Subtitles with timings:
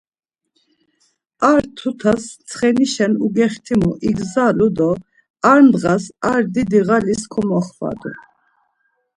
[1.51, 4.91] Ar tutas ntsxenişen ugextimu igzalu do
[5.51, 8.11] ar ndğas ar didi ğalis komoxvadu.